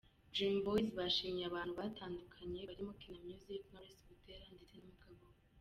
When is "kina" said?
3.01-3.19